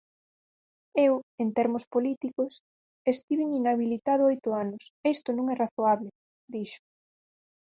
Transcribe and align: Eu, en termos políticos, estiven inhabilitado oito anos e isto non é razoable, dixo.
Eu, 1.07 1.13
en 1.41 1.49
termos 1.57 1.85
políticos, 1.93 2.51
estiven 3.13 3.49
inhabilitado 3.59 4.23
oito 4.31 4.49
anos 4.63 4.83
e 5.05 5.07
isto 5.15 5.29
non 5.33 5.45
é 5.53 5.55
razoable, 5.63 6.09
dixo. 6.53 6.83